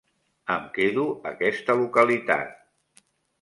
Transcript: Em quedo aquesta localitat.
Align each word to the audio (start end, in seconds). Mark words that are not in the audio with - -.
Em 0.53 0.63
quedo 0.77 1.03
aquesta 1.33 1.75
localitat. 1.83 3.05